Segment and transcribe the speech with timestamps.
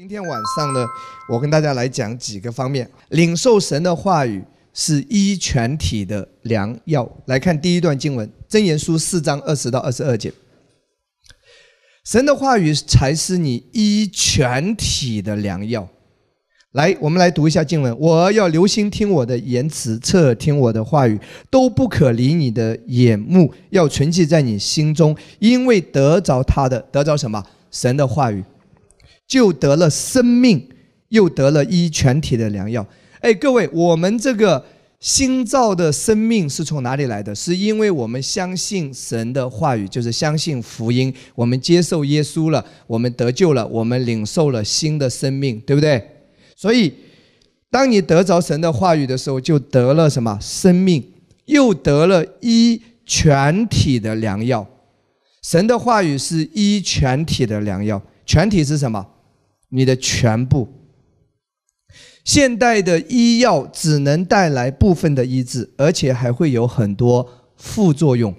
[0.00, 0.86] 今天晚上呢，
[1.28, 2.90] 我跟大家来讲几个方面。
[3.10, 4.42] 领受神的话语
[4.72, 7.06] 是医全体的良药。
[7.26, 10.32] 来看第一段经文，《箴言书》四章二十到二十二节。
[12.02, 15.86] 神的话语才是你医全体的良药。
[16.72, 17.94] 来，我们来读一下经文。
[17.98, 21.20] 我要留心听我的言辞，侧耳听我的话语，
[21.50, 27.44] 都不可离你的眼目，要存记在你心中，因为得着他的，得着什么？
[27.70, 28.42] 神的话语。
[29.30, 30.68] 就得了生命，
[31.10, 32.84] 又得了医全体的良药。
[33.20, 34.66] 哎，各位，我们这个
[34.98, 37.32] 新造的生命是从哪里来的？
[37.32, 46.04] 是因为我们相信神的话语，就是相信福音，我们接受耶稣了，我们得救了，我们领受了新的生命，对不对？
[46.56, 46.92] 所以，
[47.70, 51.04] 当你得着神的话语的时候，就得了什么生命，
[51.44, 54.66] 又得了医全体的良药。
[55.40, 59.06] 神的话语是医全体的良药，全体是什么？
[59.70, 60.68] 你的全部，
[62.24, 68.34] 现代的医药只能带来部分的医治，而且还会有很多副作用。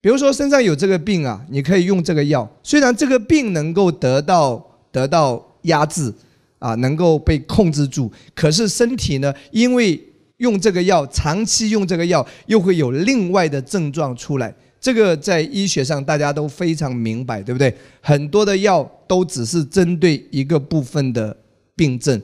[0.00, 6.12] 比如说身上有这个病啊，你可以用这个药，虽然这个病能够得到得到压制
[6.58, 10.00] 啊，能够被控制住，可是身体呢，因为
[10.38, 14.54] 用这个药，长期用这个药，又会有另外的症状出来。
[14.86, 17.76] 这个在医学上大家都非常明白，对不对？
[18.00, 21.36] 很多的药都只是针对一个部分的
[21.74, 22.22] 病症，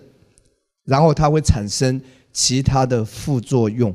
[0.84, 2.00] 然后它会产生
[2.32, 3.92] 其他的副作用。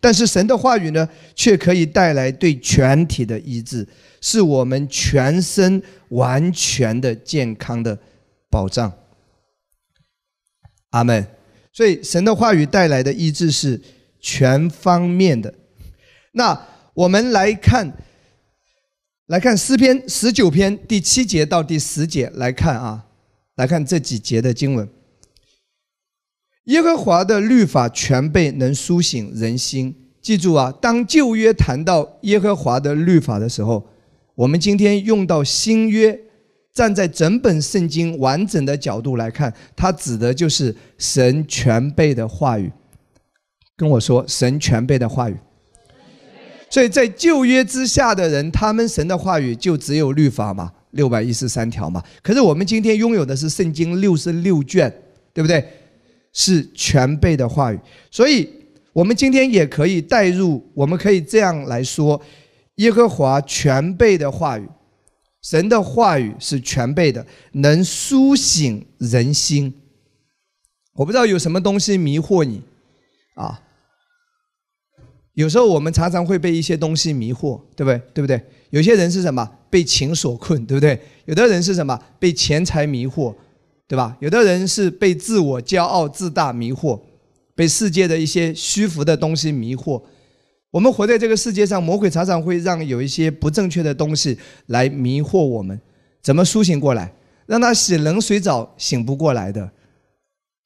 [0.00, 3.86] 但是神的话语呢，却可以带来对全体的医治，
[4.20, 7.96] 是我们全身完全的健康的
[8.50, 8.92] 保障。
[10.90, 11.24] 阿门。
[11.72, 13.80] 所以神的话语带来的医治是
[14.18, 15.54] 全方面的。
[16.32, 16.66] 那。
[16.94, 17.92] 我们来看，
[19.26, 23.06] 来看诗篇十九篇第七节到第十节来看啊，
[23.56, 24.88] 来看这几节的经文。
[26.64, 29.96] 耶和华的律法全备，能苏醒人心。
[30.20, 33.88] 记住啊，当旧约谈到耶和华的律法的时候，
[34.34, 36.20] 我们今天用到新约，
[36.74, 42.70] 站在整本圣经完整的角度来看，它指的就是神全备的话语。
[43.76, 45.36] 跟我说，神全备的话语。
[46.70, 52.02] 所以在旧约之下的人，他们神的话语就只有律法嘛，六百一十三条嘛。
[52.22, 54.88] 可是我们今天拥有的是圣经六十六卷，
[55.34, 55.62] 对不对？
[56.32, 57.80] 是全备的话语。
[58.08, 58.48] 所以
[58.92, 62.22] 我们今天也可以带入，我们可以这样来说：
[62.76, 64.68] 耶和华全备的话语，
[65.42, 69.74] 神的话语是全备的，能苏醒人心。
[70.94, 72.62] 我不知道有什么东西迷惑你，
[73.34, 73.60] 啊？
[75.34, 78.02] 有时候我们常常会被一些东西迷惑，对不对？
[78.12, 78.42] 对不对？
[78.70, 79.48] 有些人是什么？
[79.70, 81.00] 被情所困，对不对？
[81.24, 81.98] 有的人是什么？
[82.18, 83.34] 被钱财迷惑，
[83.86, 84.16] 对吧？
[84.20, 87.00] 有的人是被自我骄傲自大迷惑，
[87.54, 90.02] 被世界的一些虚浮的东西迷惑。
[90.72, 94.36] 我们活在这个世界上，魔鬼常常会让有一些不正确的东西
[94.66, 95.80] 来迷惑我们。
[96.20, 97.12] 怎么苏醒过来？
[97.46, 99.70] 让他洗冷水澡醒不过来的。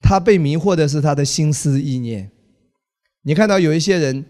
[0.01, 2.31] 他被迷惑的是他的心思意念。
[3.23, 4.25] 你看到有一些人。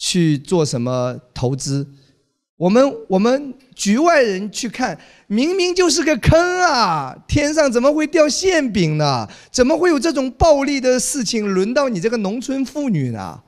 [0.00, 1.86] 去做什么投资？
[2.56, 7.14] 我们我们局外人去看，明明就是个坑啊！
[7.28, 9.28] 天上怎么会掉馅饼呢？
[9.50, 13.40] 怎么会有这种暴力的事情轮到你这个农村妇女呢？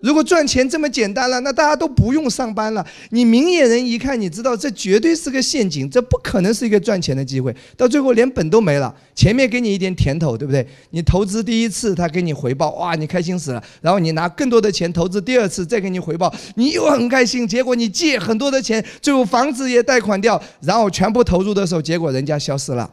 [0.00, 2.86] 如果赚钱这么简单了，那大家都不用上班了。
[3.10, 7.54] 你明眼人一看，你知道这绝对是个陷阱，这不可能是一个赚钱的机会。
[7.76, 10.66] 到最后连本都没了，前面给你一点甜头，对不对？
[10.90, 13.64] 你投资第一次，他给你回报，哇，你开心死了。
[13.80, 17.48] 然后你拿更多的钱投资第二次，再给你回报，你又很开心。
[17.48, 22.90] 结果你借很多的钱，最后房子也贷款掉，然后全部投入的时候，结果人家消失了。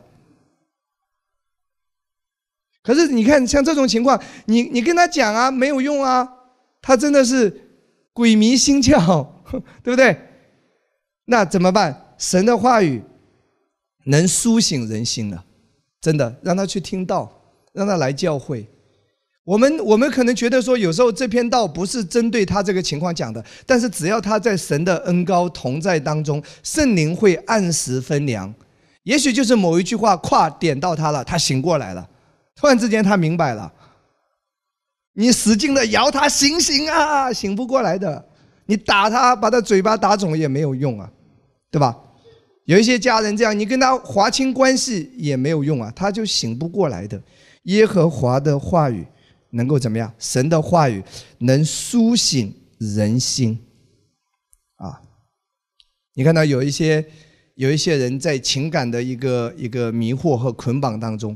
[2.82, 6.28] 可是你看，像这种情况，你你跟他讲啊，没有用啊。
[6.84, 7.52] 他真的是
[8.14, 9.26] 鬼迷心窍，
[9.82, 10.16] 对不对？
[11.26, 12.16] 那怎么办？
[12.18, 13.02] 神的话语
[14.06, 15.46] 能苏醒人心了，
[16.02, 17.32] 真的，让他去听道，
[17.74, 18.68] 让他来教会。
[19.46, 28.54] 我们我们可能觉得说，有时候这篇道不是针对他这个情况讲的，但是只要他在神的恩高同在当中，圣灵会按时分粮。
[29.04, 32.10] 也许就是某一句话，跨点到他了，他醒过来了，
[32.56, 33.72] 突然之间他明白了。
[35.14, 38.30] 你使劲的摇他，醒醒啊，醒不过来的。
[38.66, 41.12] 你打他，把他嘴巴打肿也没有用啊，
[41.70, 41.98] 对吧？
[42.66, 47.22] 有一些家人这样，你跟他划清关系也没有用啊，他就醒不过来的。
[47.64, 49.06] 耶和华的话语
[49.52, 50.14] 能够怎么样？
[50.18, 51.04] 神的话语
[51.40, 53.60] 能苏醒人心
[54.78, 55.02] 啊！
[56.16, 57.06] 你看到有一些
[57.56, 61.36] 有一些人在情感的一个一个迷惑和捆绑当中，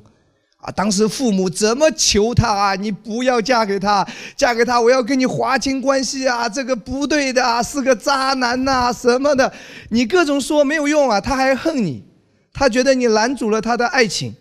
[0.72, 2.75] 当时父母怎么求他啊？
[2.75, 4.06] 你不要嫁给他，
[4.36, 6.50] 嫁给他我要跟你划清关系啊！
[6.50, 9.54] 这个不对的啊，是个渣男呐，什么的，
[9.90, 12.04] 你各种说没有用啊，他还恨你，
[12.52, 14.36] 他觉得你拦阻了他的爱情，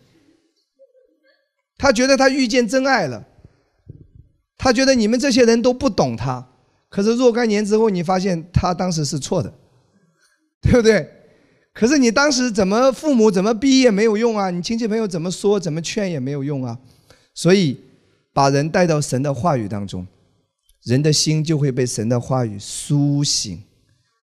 [1.78, 3.25] 他觉得他遇见真爱了，
[4.58, 6.49] 他觉得你们这些人都不懂他。
[6.88, 9.52] 可是若干年之后，你发现他当时是错的，
[10.62, 11.15] 对不对？
[11.78, 16.78] 可是你当时怎么父母怎么逼也没有用啊，你亲戚朋友怎么说怎么劝也没有用啊。
[17.34, 17.78] 所以
[18.32, 20.06] 把人带到神的话语当中，
[20.84, 23.62] 人的心就会被神的话语苏醒。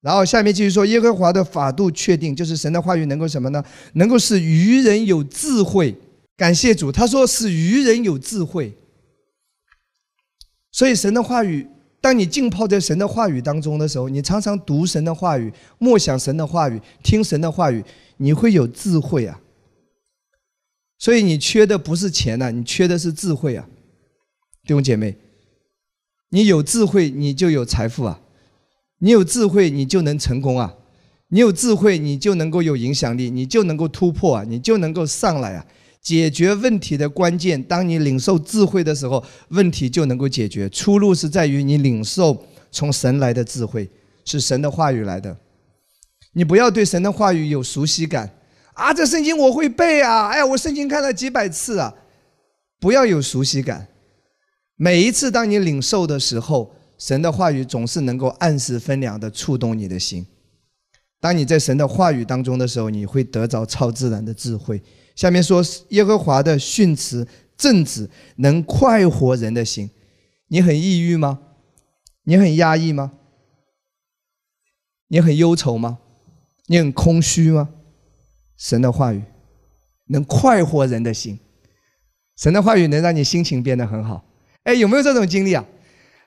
[0.00, 3.62] 然后下面继续说，耶和华的法度确定，就是神的话语能够什么呢？
[3.92, 5.94] 能够使愚人有智慧。
[6.38, 8.72] 感谢主，他说使愚人有智慧。
[10.70, 11.66] 所以神的话语。
[12.02, 17.82] 当你浸泡在神的话语当中的时候，你常常读神的话语，默想神的话语，听神的话语，
[18.16, 19.40] 你会有智慧啊。
[20.98, 23.68] 所以你缺的不是钱呐，你缺的是智慧啊，
[24.64, 25.16] 弟兄姐妹，
[26.30, 28.20] 你有智慧，你就有财富啊；
[28.98, 30.74] 你有智慧，你就能成功啊；
[31.28, 35.64] 你有智慧，你就能够有影响力，你就能够突破啊，你就能够上来啊。
[36.02, 40.68] 解决问题的关键，当你领受智慧的时候，问题就能够解决。
[40.68, 43.88] 出路是在于你领受从神来的智慧，
[44.24, 45.36] 是神的话语来的。
[46.32, 48.28] 你不要对神的话语有熟悉感
[48.74, 51.94] 啊，这圣经我会背啊，哎呀，我圣经看了几百次啊，
[52.80, 53.86] 不要有熟悉感。
[54.76, 60.26] 每一次当你领受的时候，神的话语总是能够按时分量的触动你的心。
[61.20, 64.82] 当你在神的话语当中的时候，你会得着超自然的智慧。
[65.14, 67.26] 下面说耶和华的训词
[67.56, 69.90] 正直，能快活人的心。
[70.48, 71.40] 你很抑郁吗？
[72.24, 73.12] 你很压抑吗？
[75.08, 75.98] 你很忧愁吗？
[76.66, 77.68] 你很空虚吗？
[78.56, 79.22] 神的话语
[80.06, 81.38] 能快活人的心，
[82.36, 84.24] 神的话语能让你心情变得很好。
[84.64, 85.64] 哎，有没有这种经历啊？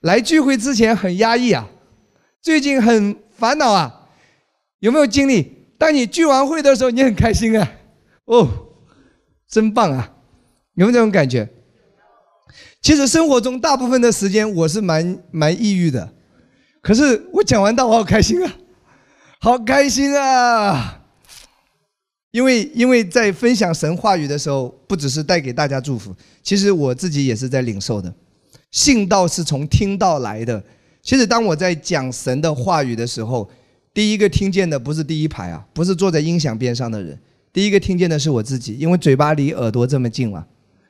[0.02, 1.70] 来聚会之前很压抑啊，
[2.42, 4.10] 最近很烦恼啊，
[4.80, 5.54] 有没有经历？
[5.78, 7.72] 当你聚完会的时候，你很开心啊，
[8.26, 8.65] 哦。
[9.56, 10.12] 真棒啊！
[10.74, 11.48] 有没有这种感觉？
[12.82, 16.12] 其实生活中大部分的时间我是蛮蛮抑郁的，
[16.82, 18.54] 可是我讲完道我好开心啊，
[19.40, 21.02] 好开心啊！
[22.32, 26.14] 因为因为在分享神话语的时候，不只是带给大家祝福，
[26.44, 28.14] 其实我自己也是在领受的。
[28.72, 30.62] 信道是从听到来的。
[31.02, 33.50] 其实当我在讲神的话语的时候，
[33.94, 37.18] 第一个听见的不是第一排啊，不是坐在音响边上的人。
[37.56, 40.46] 第一个听见的是我自己，因为嘴巴离耳朵这么近了。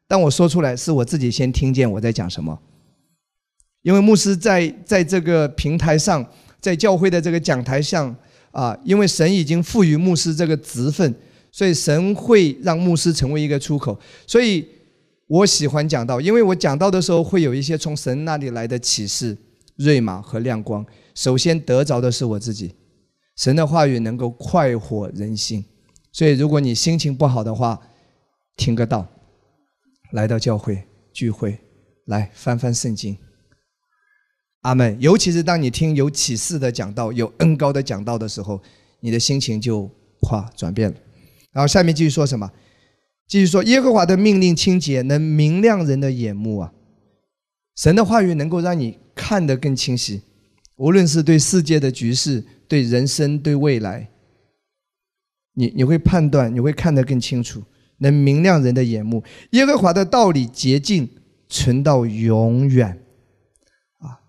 [0.07, 2.59] 当我说出来，是我自己先听见我在讲什么。
[3.83, 6.25] 因为牧师在在这个平台上，
[6.59, 8.15] 在教会的这个讲台上
[8.49, 11.13] 啊，因为神已经赋予牧师这个职分，
[11.51, 13.95] 所以神会让牧师成为一个出口。
[14.25, 14.67] 所以
[15.27, 19.37] 我喜欢讲道，因为我讲道的时候会有一些从神那里来的启示、
[19.75, 20.83] 瑞玛和亮光。
[21.13, 22.73] 首先得着的是我自己，
[23.35, 25.63] 神的话语能够快活人心。
[26.15, 27.77] 所以，如果你心情不好的话，
[28.55, 29.05] 听个道，
[30.13, 30.81] 来到教会
[31.11, 31.59] 聚会，
[32.05, 33.17] 来翻翻圣经。
[34.61, 34.97] 阿门。
[35.01, 38.61] 尤其是当你听有启示的讲道、有恩高的讲道的时候，
[39.01, 39.91] 你的心情就
[40.21, 40.95] 哗转变了。
[41.51, 42.49] 然后下面继续说什么？
[43.27, 46.71] 继续说，耶和华的命令清洁，能明亮人的眼目啊。
[47.75, 50.21] 神的话语能够让你看得更清晰，
[50.77, 54.09] 无论是对世界的局势、对人生、对未来。
[55.57, 57.63] 你你会判断，你会看得更清楚，
[57.99, 59.23] 能明亮人的眼目。
[59.51, 61.09] 耶和华的道理洁净，
[61.47, 63.01] 存到永远，
[63.99, 64.19] 啊。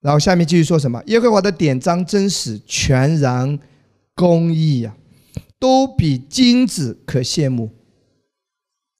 [0.00, 1.02] 然后下面继续说什么？
[1.06, 3.58] 耶和华的典章真实，全然
[4.14, 4.96] 公义呀，
[5.58, 7.70] 都比金子可羡慕。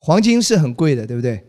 [0.00, 1.42] 黄金是很贵的，对不对？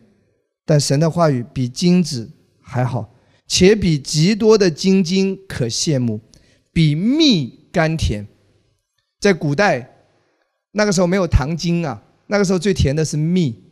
[0.65, 2.31] 但神的话语比金子
[2.61, 3.13] 还好，
[3.47, 6.21] 且比极多的金金可羡慕，
[6.71, 8.25] 比蜜甘甜。
[9.19, 9.91] 在古代。
[10.77, 13.63] 那个时候没有糖精啊，那个时候最甜的是蜜。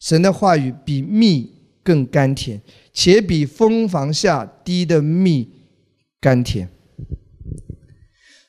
[0.00, 1.50] 神的话语比蜜
[1.82, 2.60] 更甘甜，
[2.92, 5.48] 且比蜂房下滴的蜜
[6.20, 6.68] 甘甜。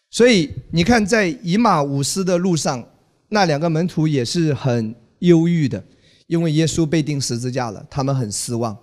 [0.09, 2.85] 所以你看，在以马五斯的路上，
[3.29, 5.83] 那两个门徒也是很忧郁的，
[6.27, 8.77] 因为耶稣被钉十字架了，他们很失望，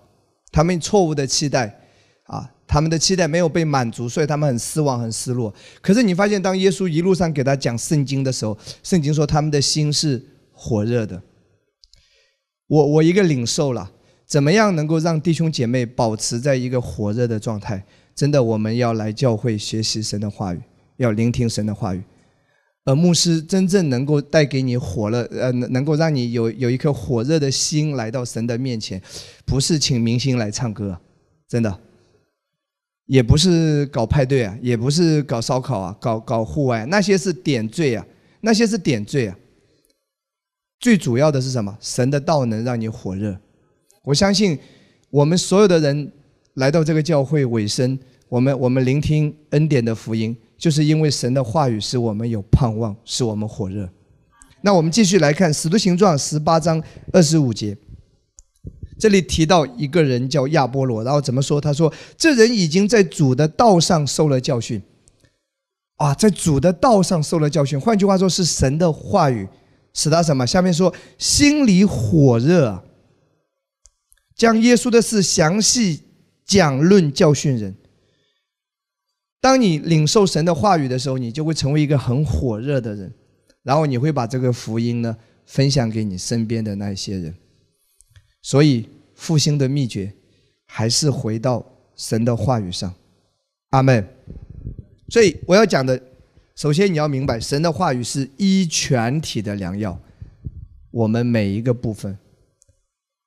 [0.53, 1.81] 他们错误的期待
[2.25, 2.54] 啊。
[2.67, 5.53] 他们的期待没有被满足，所以他们很失望、很失落。
[5.81, 11.23] 可是你发现，当耶稣一路上给他讲圣经的时候，圣经说他们的心是火热的。
[12.67, 13.91] 我我一个领受了，
[14.27, 17.85] 怎么样能够让弟兄姐妹保持在一个火热的状态？
[18.15, 20.61] 真的，我们要来教会学习神的话语，
[20.97, 22.03] 要聆听神的话语。
[22.87, 29.01] 而牧师真正能够带给你火热，呃，能够让你有有一颗火热的心来到神的面前，
[29.45, 30.99] 不是请明星来唱歌，
[31.49, 31.81] 真的，
[33.07, 38.07] 也不是搞派对啊，也不是搞烧烤啊，搞搞户外，那些是点缀啊，
[38.41, 39.37] 那些是点缀啊。
[40.81, 41.77] 最主要的是什么？
[41.81, 43.39] 神的道能让你火热。
[44.05, 44.59] 我相信
[45.11, 46.13] 我们所有的人
[46.55, 50.37] 来到这个教会尾声，我们我们聆听恩典的福音。
[50.57, 53.87] 就是因为神的话语使我们有盼望，使我们火热。
[54.63, 56.83] 那我们继续来看《使徒行传》十八章
[57.13, 57.77] 二十五节，
[58.99, 61.61] 这里提到一个人叫亚波罗，然后怎么说？
[61.61, 64.81] 他说：“这人已经在主的道上受了教训。”
[65.97, 67.81] 啊，在主的道上受了教训。
[67.81, 69.47] 换句话说，是神的话语
[69.93, 70.45] 使他什么？
[70.47, 72.83] 下面说心里火热，
[74.35, 76.03] 将耶稣的事详细
[76.45, 77.77] 讲论教训人。
[79.41, 83.13] 当你领受神的话语的时候，你就会成为一个很火热的人，
[83.63, 87.35] 然后你会把这个福音呢分享给你身边的那些人。
[88.45, 90.13] 所以复兴的秘诀
[90.67, 91.65] 还是回到
[91.97, 92.93] 神的话语上。
[93.71, 94.07] 阿门。
[95.09, 95.99] 所以我要讲的，
[96.55, 99.99] 首先你要明白，神的话语是一全体的良药，
[100.91, 102.19] 我们每一个部分。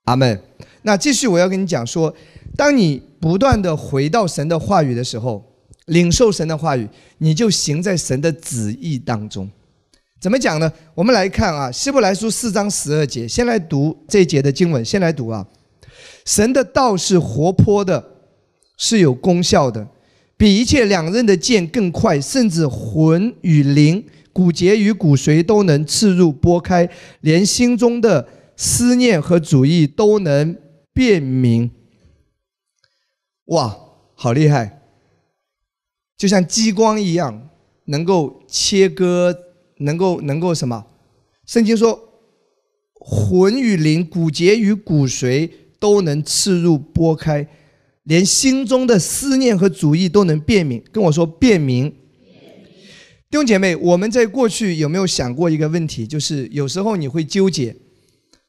[0.03, 0.39] 阿门。
[0.83, 2.15] 那继续我要跟你讲说，
[2.55, 5.43] 当你不断的回到神的话语的时候。
[5.87, 6.85] 领受神的话语，
[7.19, 9.49] 你就行在神的旨意当中。
[10.19, 10.71] 怎么讲呢？
[10.95, 14.83] 我们来看啊，《希伯来书》四章十二节，先来读这一节的经文。
[14.83, 15.45] 先来读啊，
[16.25, 18.03] 神的道是活泼的，
[18.77, 19.87] 是有功效的，
[20.35, 26.89] 比一切两刃的剑更快，甚至魂与灵、骨节与骨髓都能刺入拨开，
[27.21, 30.57] 连心中的思念和主意都能
[30.93, 31.69] 辨明。
[33.45, 33.77] 哇，
[34.15, 34.81] 好厉害！
[36.17, 37.49] 就像激光一样，
[37.85, 39.31] 能够切割，
[39.79, 40.85] 能够能够什么？
[41.45, 41.99] 圣经说，
[42.93, 47.47] 魂与灵、骨节与骨髓都能刺入拨开，
[48.03, 50.83] 连心中的思念和主意都能辨明。
[50.91, 51.89] 跟我说辨明。
[53.29, 56.07] 弟兄姐妹，我们在过去有没有想过一个问题？
[56.07, 57.75] 就是有时候你会纠结，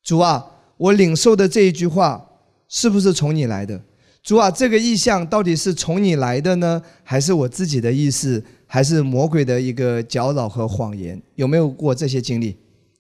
[0.04, 0.44] 主啊，
[0.76, 2.24] 我领受的这一句话
[2.68, 3.82] 是不是从你来的？
[4.22, 11.20] 主啊，这个意象到底是从你来的呢，还是我自己的意思，还是魔鬼的一个搅扰和谎言？
[11.34, 12.54] 有没有过这些经历？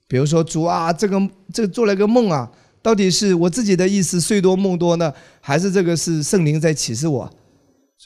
[0.08, 1.20] 比如说，主啊，这个
[1.52, 2.50] 这做了个梦啊，
[2.82, 7.30] 到底是我自己的意思，睡多梦多呢，还是这个是圣灵在启示我？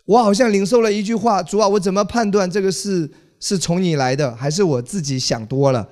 [0.04, 5.88] 我好像领受了一句话，主啊，我怎么判断这个是是从你来的，还是我自己想多了？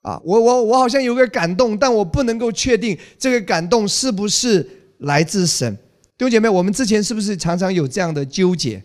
[0.00, 4.66] 啊，我我我好像有个感动，但我不能够确定这个感动是不是
[5.00, 5.76] 来自神。
[6.16, 8.82] 弟兄姐妹，我们之前是不是常常有这样的纠结？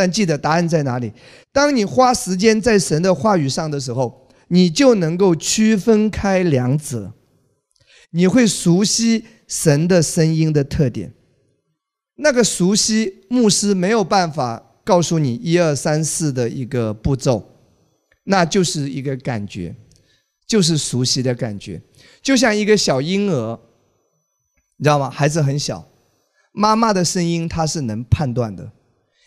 [0.00, 1.12] 但记得答案在哪里？
[1.52, 7.12] 当你花时间在神的话语上的时候，你就能够区分开两者，
[8.12, 11.12] 你会熟悉神的声音的特点。
[12.14, 17.46] 那个熟悉，牧师没有办法告诉你一二三四的一个步骤，
[18.24, 19.76] 那就是一个感觉，
[20.46, 21.82] 就是熟悉的感觉，
[22.22, 23.60] 就像一个小婴儿，
[24.78, 25.10] 你知道吗？
[25.10, 25.86] 孩子很小。
[26.52, 28.72] 妈妈的声音，他是能判断的。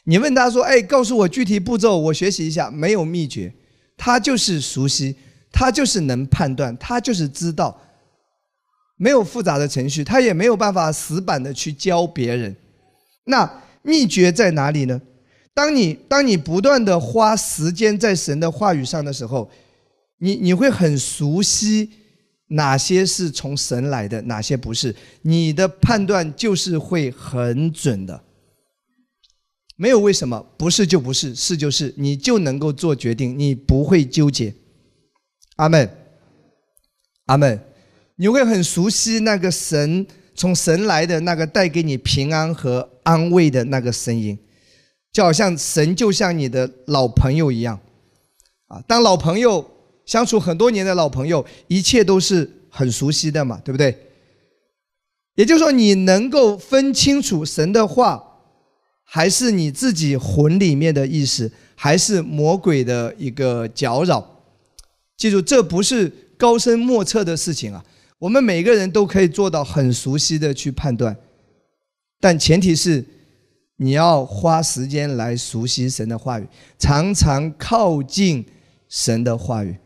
[0.05, 3.53] 你问他说：“哎，告诉我具体步骤，我学习一下。”没有秘诀，
[3.95, 5.15] 他就是熟悉，
[5.51, 7.79] 他就是能判断，他就是知道。
[8.97, 12.55] 没有复杂的程序，他也没有办法死板的去教别人。
[13.25, 15.01] 那秘诀在哪里呢？
[15.53, 19.49] 当你当你不断的花时间在神的话语上的时候，
[20.19, 21.89] 你你会很熟悉。
[22.47, 24.95] 哪些是从神来的，哪些不是？
[25.23, 28.21] 你的判断就是会很准的，
[29.75, 34.53] 没有为什么，不是就不是，是就是，你就能够做决定，你不会纠结。
[35.55, 35.89] 阿门，
[37.25, 37.59] 阿门。
[38.15, 44.37] 你会很熟悉那个神从神来的那个带给你平安和安慰的那个声音，
[45.11, 47.79] 就好像神就像你的老朋友一样，
[48.67, 49.69] 啊，当老朋友。
[50.05, 53.97] 相处很多年的老朋友，一切都是很熟悉的嘛，对不对？
[55.35, 58.32] 也就是说，你能够分清楚神的话，
[59.03, 64.25] 还是你自己魂里面的意思，还是魔鬼的一个搅扰？
[65.17, 67.85] 记住，这不是高深莫测的事情啊！
[68.19, 71.15] 我们每个人都可以做到很熟悉的去判断，
[72.19, 73.05] 但前提是
[73.77, 76.47] 你要花时间来熟悉神的话语，
[76.79, 78.45] 常常靠近
[78.89, 79.77] 神的话语。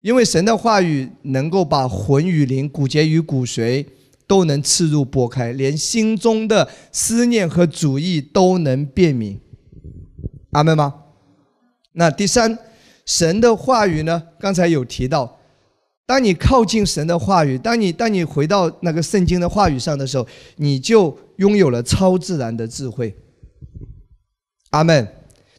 [0.00, 3.84] 因为神的话语能够把魂与灵、骨节与骨髓
[4.28, 9.40] 都能刺入拨开，连心中的思念和主意都能辨明。
[10.50, 10.94] 阿门吗？
[11.94, 12.58] 那第三，
[13.04, 15.40] 神的话语呢，刚才有提到，
[16.06, 23.16] 当你靠近神的话语，当你当你回到那个圣经的话语上的时候，你就拥有了超自然的智慧。
[24.70, 25.08] 阿门。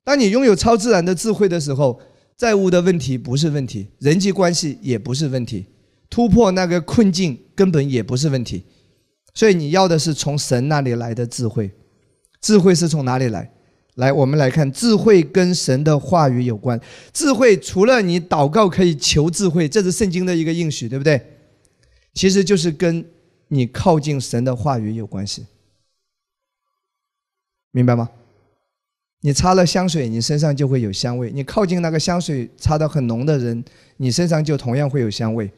[0.04, 2.00] 当你拥有超自然的智慧的时候，
[2.36, 5.66] 债务的问题不是问题，人际关系也不是问题，
[6.10, 8.63] 突破那个困境根本也不是问题。
[9.34, 11.70] 所以你要的是从神那里来的智慧。
[12.39, 13.51] 智慧是从哪里来？
[13.96, 16.80] 来，我们来看，智慧跟神的话语有关。
[17.12, 21.22] 智慧除了你祷告可以求智慧，这是圣经的一个应许，对不对？
[22.13, 23.04] 其实就是跟
[23.50, 25.46] 你靠近神的话语有关系，
[27.72, 28.10] 明白吗？
[29.20, 33.62] 你擦了香水，你身上就会有香味；你靠近那个香水擦得很浓的人，
[33.98, 35.51] 你身上就同样会有香味。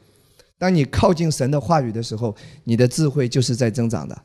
[0.62, 4.16] 当你靠近神的话语的时候，你的智慧就是在增长的。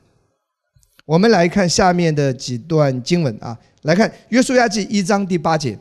[1.04, 5.80] 我们来看下面的几段经文啊，来看约书亚记一章第八节。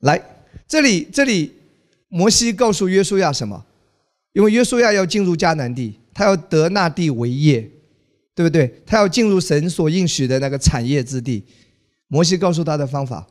[0.00, 0.22] 来，
[0.66, 1.54] 这里这里，
[2.08, 3.64] 摩西告诉约书亚什么？
[4.34, 7.62] 因为约书亚要进入迦南地，他要得那地为业，
[8.34, 8.82] 对不对？
[8.84, 11.42] 他要进入神所应许的那个产业之地。
[12.08, 13.26] 摩西告诉他的方法：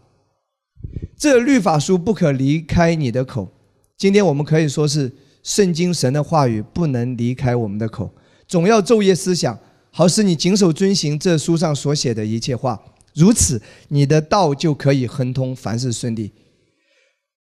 [1.16, 3.54] 这律法书不可离开你的口。
[3.96, 5.12] 今天我们可以说是
[5.44, 8.12] 圣经神的话语不能离开我们的口，
[8.48, 9.58] 总要昼夜思想。
[9.90, 12.80] 好使你谨守遵行这书上所写的一切话，
[13.16, 16.32] 如此你的道就可以亨通，凡事顺利。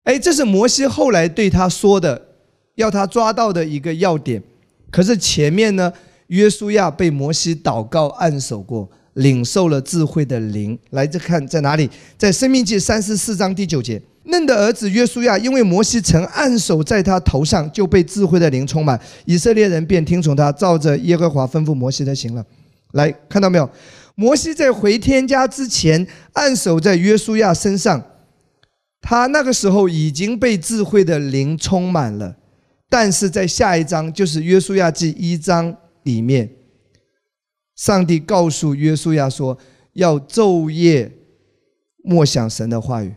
[0.04, 2.28] 哎，这是摩西后来对他说的，
[2.76, 4.42] 要他抓到的一个要点。
[4.90, 5.92] 可是前面呢，
[6.28, 10.78] 约书亚被摩西祷告按手过，领受了智慧的灵。
[10.90, 11.90] 来，这看在哪里？
[12.16, 14.00] 在生命记三十四章第九节。
[14.26, 19.00] 嫩的儿子约书亚，因为摩西曾按手在他头上，就被智慧的灵充满。
[19.24, 22.44] 以色列人便听从他，照着耶和华吩咐摩西的行了。
[22.92, 23.68] 来看到没有？
[24.14, 28.02] 摩西在回天家之前按手在约书亚身上，
[29.00, 32.34] 他那个时候已经被智慧的灵充满了。
[32.88, 36.48] 但是在下一章，就是约书亚记一章里面，
[37.76, 39.58] 上帝告诉约书亚说，
[39.92, 41.12] 要昼夜
[42.02, 43.12] 默想神的话语。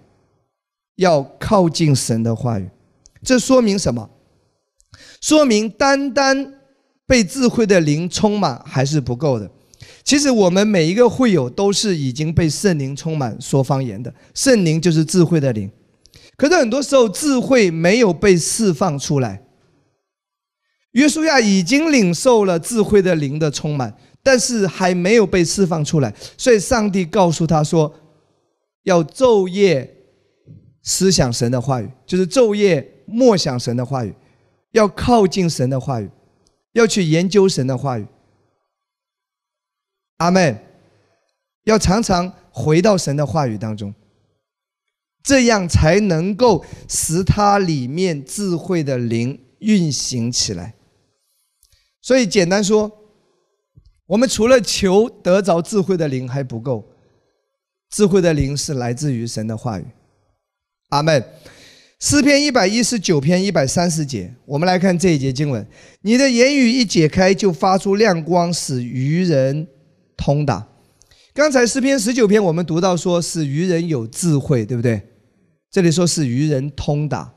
[1.00, 2.70] 要靠近神的话语，
[3.24, 4.10] 这说明什么？
[5.22, 6.56] 说明单单
[7.08, 9.50] 被智慧的灵充满还是不够的。
[10.04, 15.72] 其实我们每一个会友都是已经被圣灵充满说方言的，圣灵就是智慧的灵。
[16.36, 19.42] 可是很多时候智慧没有被释放出来。
[20.92, 27.94] 约书亚已经领受了智慧的灵的充满，但是还没有被释放出来，所以上帝告诉他说，
[28.84, 29.96] 要昼夜。
[30.84, 34.14] 思想神的话语，就是昼夜默想神的话语，
[34.72, 36.10] 要靠近神的话语，
[36.74, 38.06] 要去研究神的话语。
[40.18, 40.66] 阿门。
[41.66, 43.94] 要常常回到神的话语当中，
[45.22, 50.74] 这样才能够使它里面智慧的灵运行起来。
[52.02, 52.92] 所以简单说，
[54.08, 56.84] 我们除了求得着智慧的灵还不够，
[57.92, 59.86] 智慧的灵是来自于神的话语。
[60.90, 61.24] 阿门。
[62.00, 65.66] 诗篇一百一十九篇一百三十节，我们来看这一节经文：
[66.02, 69.68] 你的言语一解开，就发出亮光，使愚人
[70.16, 70.66] 通达。
[71.34, 75.02] 刚才诗篇十九篇我们读到说，使愚人有智慧，对不对？
[75.70, 77.34] 这里说是愚人通达，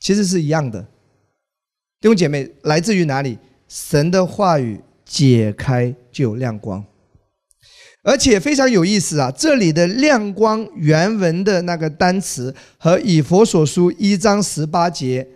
[0.00, 0.80] 其实是一样的。
[2.00, 3.38] 弟兄姐妹，来自于哪里？
[3.68, 6.84] 神的话语解开就有亮光。
[8.02, 9.30] 而且非常有意思啊！
[9.30, 15.28] 这里的亮光原文的那个单词和以佛所书一章十八节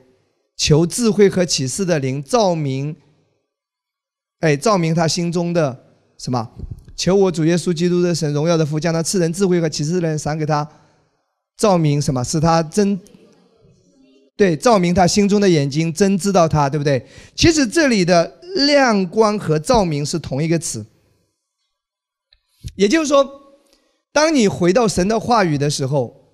[0.57, 2.97] 求智慧和启示的灵照明，
[4.41, 5.79] 哎，照明他心中的
[6.17, 6.49] 什么？
[6.97, 10.67] 求我主耶稣基督的神荣耀的福将他赐人智慧和启示的人赏给他，
[11.59, 12.25] 照明什么？
[12.25, 12.99] 使他真
[14.37, 17.05] 对照明他心中的眼睛，真知道他，对不对？
[17.35, 20.83] 其实这里的亮光和照明是同一个词。
[22.77, 23.29] 也就是说，
[24.13, 26.33] 当你回到神的话语的时候，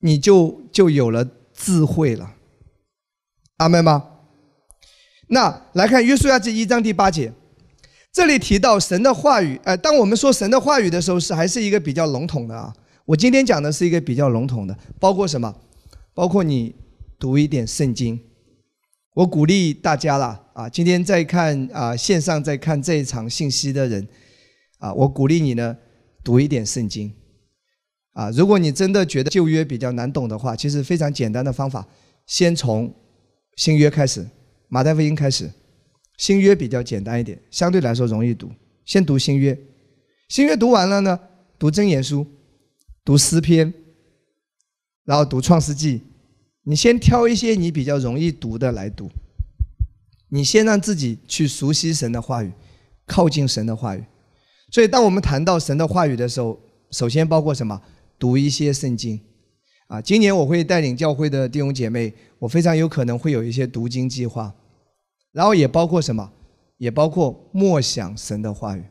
[0.00, 2.34] 你就就有了智慧了。
[3.58, 4.10] 阿门吗？
[5.28, 7.32] 那来看约书亚记一章第八节，
[8.12, 9.58] 这里提到神的话语。
[9.64, 12.74] 呃，当我们说神的话语的时候，是还是一个比较笼统的啊。
[13.06, 15.54] 我今天讲的是一个比较笼统的，包括什么？
[16.12, 16.74] 包括你
[17.18, 18.20] 读一点圣经。
[19.14, 24.06] 我鼓励大家啦，啊，今天在看啊线上在看这一场信息的人。
[24.84, 25.74] 啊，我鼓励你呢，
[26.22, 27.10] 读一点圣经。
[28.12, 31.88] 啊，如果你真的觉得旧约比较难懂的话，其实非常简单的方法，
[32.26, 32.94] 先从
[33.56, 34.28] 新约开始，
[34.68, 35.50] 马太福音开始。
[36.18, 38.52] 新约比较简单一点，相对来说容易读。
[38.84, 39.58] 先读新约，
[40.28, 41.18] 新约读完了呢，
[41.58, 42.26] 读箴言书，
[43.02, 43.72] 读诗篇，
[45.06, 46.02] 然后读创世纪，
[46.64, 49.10] 你先挑一些你比较容易读的来读。
[50.28, 52.52] 你先让自己去熟悉神的话语，
[53.06, 54.04] 靠近神的话语。
[54.74, 56.58] 所以，当我们谈到神的话语的时候，
[56.90, 57.80] 首先包括什么？
[58.18, 59.20] 读一些圣经。
[59.86, 64.52] 啊，今年我会带领教会的弟兄姐妹，我非常有可能会有一些读经计划。
[65.30, 66.28] 然后也包括什么？
[66.78, 68.82] 也包括默想神的话语。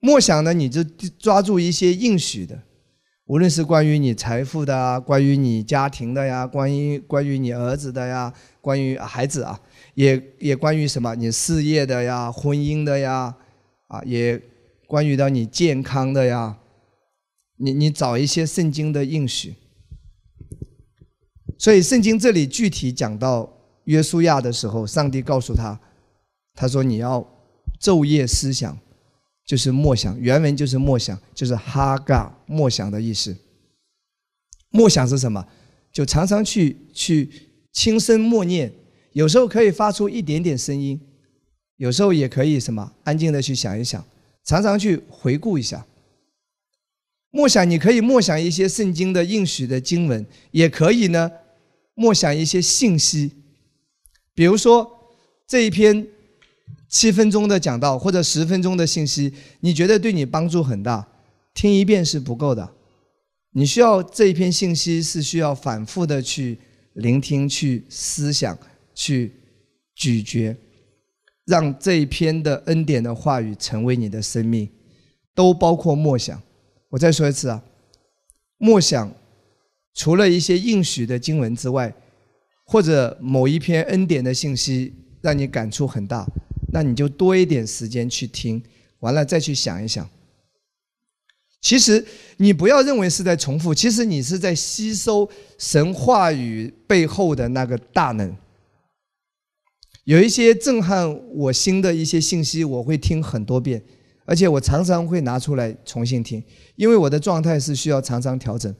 [0.00, 0.82] 默想呢，你就
[1.20, 2.60] 抓住一些应许的，
[3.26, 9.60] 无论是关于你财富的啊，关于你家庭的呀，关于关于你儿子的呀，关于孩子啊。
[9.94, 11.14] 也也关于什么？
[11.14, 13.32] 你事业的呀，婚姻的呀，
[13.86, 14.40] 啊，也
[14.90, 16.58] 关于到你健康的呀。
[17.58, 19.54] 你你找一些圣经的应许。
[21.56, 25.78] 所以圣经这里具体讲到约书亚的时候，上帝告诉他，
[26.54, 27.24] 他说你要
[27.80, 28.76] 昼夜思想，
[29.46, 30.18] 就是默想。
[30.18, 33.36] 原文就是默想，就是哈嘎默想的意思。
[34.70, 35.46] 默想是什么？
[35.92, 37.30] 就常常去去
[37.72, 38.72] 轻声默念。
[39.12, 41.00] 有时候可以发出一点点声音，
[41.76, 44.04] 有时候也可以什么安静的去想一想，
[44.50, 45.86] 常常去回顾一下。
[47.30, 51.30] 默想，你可以默想一些圣经的应许的经文，也可以呢
[51.94, 53.30] 默想一些信息。
[54.34, 54.90] 比如说
[55.46, 56.04] 这一篇
[56.88, 61.06] 七分钟的讲道或者十分钟的信息，你觉得对你帮助很大，
[61.54, 62.74] 听一遍是不够的，
[63.52, 66.58] 你需要这一篇信息是需要反复的去
[66.94, 68.58] 聆听、去思想。
[68.92, 69.32] 去
[69.94, 70.54] 咀嚼，
[71.50, 74.70] 让这一篇的恩典的话语成为你的生命，
[75.34, 76.40] 都包括默想。
[76.90, 77.60] 我再说一次啊，
[78.56, 79.12] 默想
[79.94, 81.92] 除了一些应许的经文之外，
[82.64, 86.24] 或者某一篇恩典的信息让你感触很大，
[86.72, 88.62] 那你就多一点时间去听，
[89.00, 90.08] 完了再去想一想。
[91.60, 98.34] 其实你不要认为是在重复，其实你是在吸收神话语背后的那个大能。
[100.04, 103.82] 有一些震撼我心的一些信息，我会听很多遍，
[104.24, 106.42] 而且我常常会拿出来重新听，
[106.76, 108.74] 因为我的状态是需要常常调整，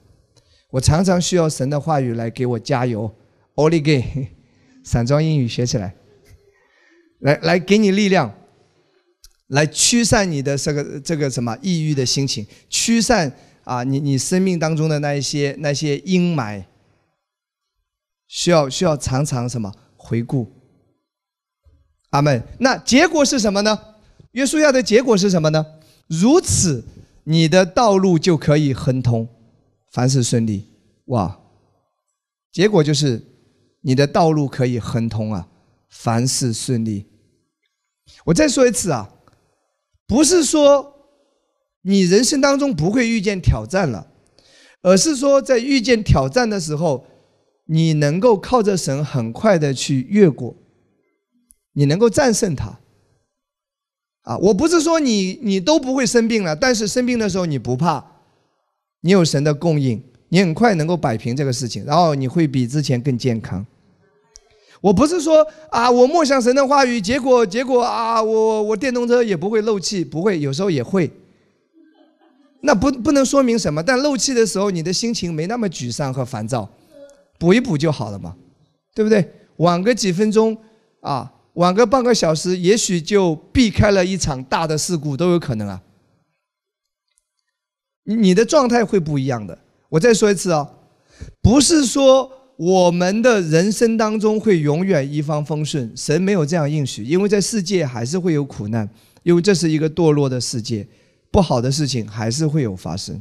[0.70, 3.14] 我常常需要神的话语来给我加油。
[3.54, 4.28] Only gay，
[4.82, 5.94] 散装英语学起来，
[7.18, 8.34] 来来给你力量，
[9.48, 13.30] 来驱散你的这个这个什么抑郁的心情，驱散
[13.64, 16.64] 啊你你生命当中的那一些那些阴霾，
[18.26, 20.59] 需要需要常常什么回顾。
[22.10, 22.42] 阿门。
[22.58, 23.78] 那结果是什么呢？
[24.32, 25.66] 约书亚的结果是什么呢？
[26.06, 26.84] 如此，
[27.24, 29.28] 你的道路就可以亨通，
[29.90, 30.68] 凡事顺利。
[31.06, 31.40] 哇！
[32.52, 33.22] 结果就是
[33.82, 35.48] 你的道路可以亨通啊，
[35.88, 37.06] 凡事顺利。
[38.24, 39.10] 我再说一次啊，
[40.06, 40.94] 不是说
[41.82, 44.08] 你人生当中不会遇见挑战了，
[44.82, 47.06] 而是说在遇见挑战的时候，
[47.66, 50.56] 你能够靠着神很快的去越过。
[51.80, 52.78] 你能够战胜它，
[54.20, 54.36] 啊！
[54.36, 58.04] 我不是说你你都不会生病了，但是生病的时候你不怕，
[59.00, 63.64] 你有神的供应，你很快能够摆平这个事情，然后你会比之前更健康。
[64.82, 71.10] 我不是说啊，我默想神的话语，结果结果啊，我我电动车也不会漏气，不会，有时候也会。
[72.60, 76.68] 那不不能说明什么，但漏气的时候你的心情没那么沮丧和烦躁，
[77.38, 78.36] 补一补就好了嘛，
[78.94, 79.26] 对不对？
[79.56, 80.54] 晚个几分钟
[81.00, 81.32] 啊。
[81.54, 85.82] 晚个半个小时，也许就避开了一场大的事故，都有可能啊。
[88.04, 89.58] 你的状态会不一样的。
[89.88, 90.70] 我再说一次啊，
[91.42, 98.88] 不是说我们的人生当中会永远一帆风顺，神没有这样应许，因为在世界还是会有苦难，
[99.24, 100.86] 因为这是一个堕落的世界，
[101.32, 103.20] 不好的事情还是会有发生。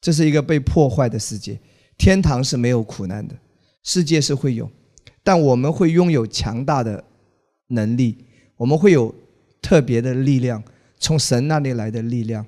[0.00, 1.58] 这是一个被破坏的世界，
[1.98, 3.34] 天堂是没有苦难的，
[3.82, 4.70] 世界是会有，
[5.24, 7.04] 但我们会拥有强大的。
[7.70, 8.16] 能力，
[8.56, 9.14] 我们会有
[9.60, 10.62] 特别的力量，
[10.98, 12.46] 从神那里来的力量。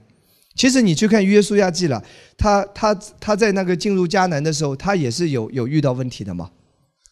[0.54, 2.04] 其实你去看约书亚记了，
[2.36, 6.50] 他他他在那个进入迦南的时候，他也是有有遇到问题的嘛，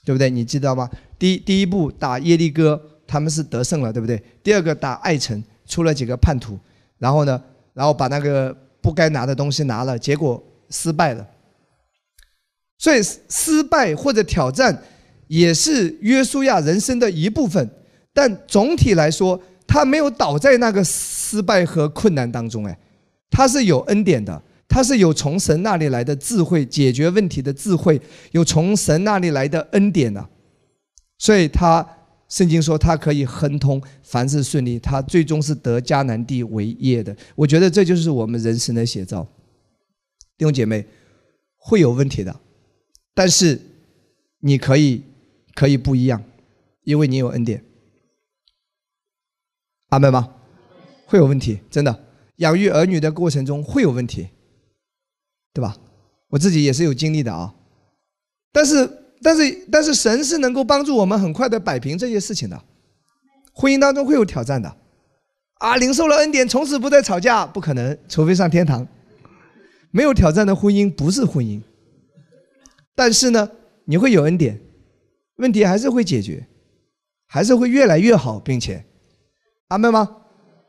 [0.05, 0.29] 对不对？
[0.29, 0.91] 你记得吗？
[1.19, 4.23] 第第一步打耶利哥，他们是得胜了，对不对？
[4.43, 6.59] 第二个打爱城，出了几个叛徒，
[6.99, 7.43] 然后呢，
[7.73, 11.27] 然后把那个不该拿的东西拿了，结果失败了。
[12.77, 14.83] 所以失败或者挑战，
[15.29, 17.71] 也是约书亚人生的一部分。
[18.13, 22.79] 但总体来说，他没有倒在那个失败和困难当中，哎，
[23.31, 28.01] 他是有恩典的，他是有从神那里来的智慧，解决问题的智慧，
[28.33, 30.29] 有从神那里来的恩典的，
[31.19, 31.87] 所以他
[32.29, 37.17] 圣经说他可以亨通，凡事顺利，他最终是得迦南地为业的。
[37.37, 39.27] 我觉得这就是我们人生的写照。
[40.37, 40.85] 弟兄姐妹，
[41.57, 42.35] 会有问题的，
[43.15, 43.61] 但是
[44.41, 45.03] 你可以
[45.55, 46.23] 可以不一样，
[46.85, 47.63] 因为你有恩典。
[49.91, 50.35] 阿门吗？
[51.07, 52.05] 会有问题，真的。
[52.37, 54.29] 养育儿女的过程中会有问题，
[55.53, 55.77] 对吧？
[56.29, 57.55] 我自己也是有经历的啊。
[58.53, 58.89] 但是，
[59.21, 62.65] 但是，但是，神是能够帮助我们很快的摆平这些事情的。
[63.53, 64.77] 婚姻当中会有挑战的，
[65.55, 68.87] 啊，领受了恩典，从此不再吵架，不可能，除非上天堂。
[69.91, 71.61] 没有挑战的婚姻不是婚姻。
[72.95, 73.51] 但是呢，
[73.85, 74.61] 你会有恩典，
[75.37, 76.47] 问题还是会解决，
[77.27, 78.85] 还是会越来越好，并且。
[79.71, 80.17] 阿门吗？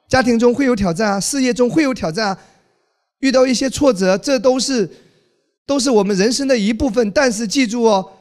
[0.07, 2.39] 家庭中会有挑战啊，事业中会有挑战啊，
[3.19, 4.89] 遇到一些挫折，这都是
[5.65, 7.09] 都是我们人生的一部分。
[7.11, 8.11] 但是记住哦，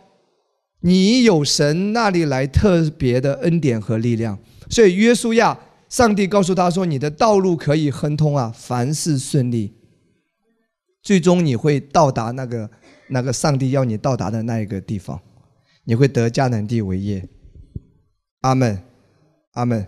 [0.80, 4.38] 你有神那里来特别的恩典和力量。
[4.70, 9.74] 所以约书亚，上帝告诉他说：“你的道路可以亨通啊，凡事顺利，
[11.02, 12.70] 最终你会到达那个
[13.08, 15.20] 那个上帝要你到达的那一个地方，
[15.84, 17.28] 你会得迦南地为业。”
[18.42, 18.82] 阿门，
[19.52, 19.86] 阿门。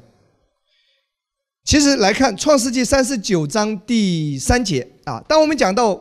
[1.73, 5.99] 其实来看《创世纪》三十九章第三节啊，当我们讲到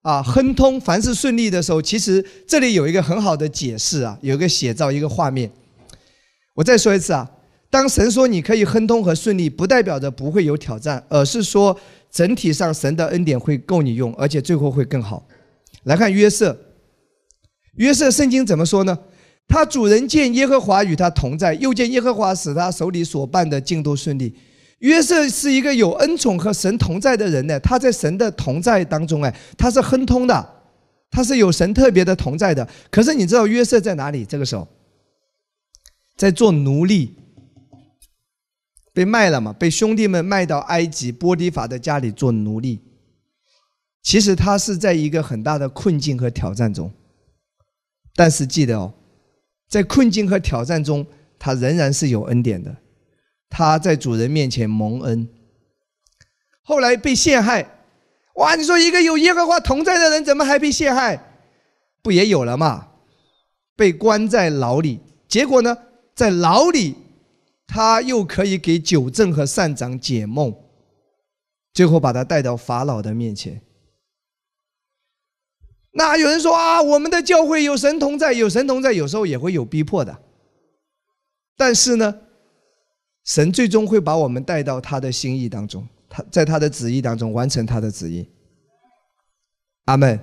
[0.00, 5.50] 啊亨通凡事顺利的时候，其实这里有一个很好的解释啊，有一个写照，一个画面。
[6.54, 7.30] 我再说一次啊，
[7.68, 11.78] 当神说你可以亨通和顺利，不代表着不会有挑战，而是说
[12.10, 15.28] 整体上神的恩典会够你用，而且最后会更好。
[15.82, 16.58] 来看约瑟，
[17.76, 18.98] 约瑟圣经怎么说呢？
[19.46, 24.34] 他主人见耶和华与他同在，又见耶和华使他手里所办的尽都顺利。
[24.84, 30.62] 约瑟是一个有恩宠和神同在的人呢，他在神的同在当中，哎，他是亨通的，
[31.10, 32.68] 他是有神特别的同在的。
[32.90, 34.26] 可是你知道约瑟在哪里？
[34.26, 34.68] 这个时候，
[36.18, 37.16] 在做奴隶，
[38.92, 39.54] 被卖了嘛？
[39.54, 42.80] 被兄弟们卖到埃及波迪法的家里做奴隶。
[44.02, 46.92] 其实他是在一个很大的困境和挑战中，
[48.14, 48.92] 但是记得哦，
[49.66, 51.06] 在困境和挑战中，
[51.38, 52.76] 他仍然是有恩典的。
[53.56, 55.28] 他在主人面前蒙恩，
[56.64, 57.64] 后来被陷害，
[58.34, 58.56] 哇！
[58.56, 61.36] 你说一个有耶和华同在的人，怎么还被陷害？
[62.02, 62.88] 不也有了吗？
[63.76, 65.78] 被关在牢里，结果呢，
[66.16, 66.96] 在牢里，
[67.68, 70.52] 他又可以给九正和善长解梦，
[71.72, 73.62] 最后把他带到法老的面前。
[75.92, 80.18] 那有人说啊，我们的教会有神同在，有神同在，有时候也会有逼迫的，
[81.56, 82.18] 但是呢？
[83.24, 88.28] 神最终会把我们带到他的心意当中，他在他的旨意当中完成他的旨意。
[89.86, 90.18] 阿门。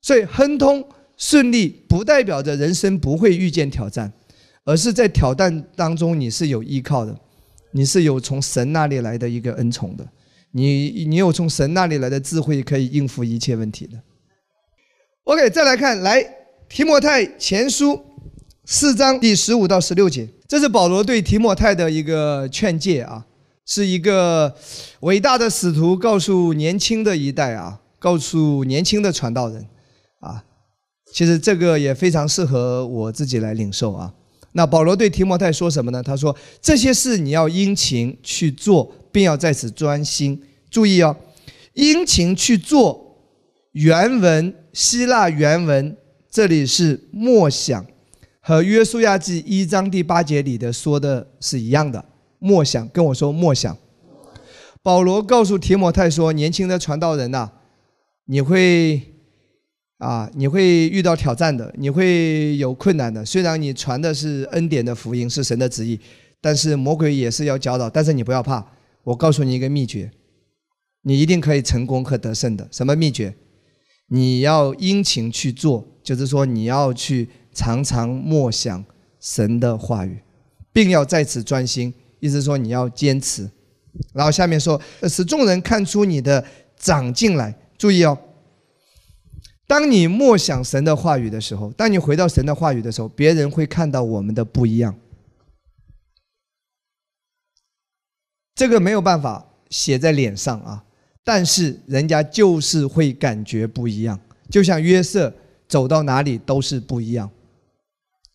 [0.00, 4.12] 所以亨通顺利不代表着人生不会遇见挑战，
[4.64, 7.18] 而是在挑战当中你是有依靠的，
[7.72, 10.08] 你是有从神那里来的一个恩宠的，
[10.52, 14.00] 你你有从神那里来的智慧可以应付一切问题的。
[15.24, 16.24] OK，再来看来
[16.68, 18.00] 提摩太前书
[18.70, 20.28] 四章第十五到十六节。
[20.46, 23.24] 这是保罗对提摩太的一个劝诫啊，
[23.64, 24.54] 是一个
[25.00, 29.66] 伟大的使徒告诉年轻的一代啊，告诉年轻的传道人
[30.20, 30.44] 啊，
[31.10, 34.12] 其实这个也非常适合我自己来领受啊。
[34.52, 36.02] 那保罗对提摩太说什么呢？
[36.02, 40.42] 他说：“这些事你要殷勤去做，并要在此专心。
[40.70, 41.16] 注意哦，
[41.72, 43.16] 殷勤去做。
[43.72, 45.96] 原文希腊原文
[46.30, 47.82] 这里是默想。”
[48.48, 52.02] 和约书亚记一章第八节里的说的是一样的，
[52.38, 53.76] 默想跟我说默想。
[54.82, 57.50] 保罗告诉提摩太说：“年轻的传道人呐，
[58.24, 59.02] 你会
[59.98, 63.22] 啊，你会遇到挑战的，你会有困难的。
[63.22, 66.00] 虽然你传的是恩典的福音，是神的旨意，
[66.40, 67.90] 但是魔鬼也是要搅扰。
[67.90, 68.66] 但是你不要怕，
[69.04, 70.10] 我告诉你一个秘诀，
[71.02, 72.66] 你一定可以成功和得胜的。
[72.72, 73.34] 什么秘诀？
[74.06, 78.84] 你要殷勤去做，就是说你要去。”常常默想
[79.18, 80.22] 神的话语，
[80.72, 81.92] 并要在此专心。
[82.20, 83.50] 意思说你要坚持。
[84.12, 86.44] 然后下面说，使众人看出你的
[86.76, 87.52] 长进来。
[87.76, 88.16] 注意哦，
[89.66, 94.94] 当你默想神的话语的时候，当你回到神的话语的时候，别人会看到我们的不一样。
[98.54, 100.84] 这个没有办法写在脸上啊，
[101.24, 104.20] 但是人家就是会感觉不一样。
[104.48, 105.34] 就像约瑟
[105.66, 107.28] 走到哪里都是不一样。